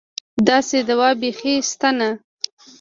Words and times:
داسې 0.47 0.77
دوا 0.89 1.09
بېخي 1.21 1.53
شته 1.69 1.89
نه. 1.99 2.09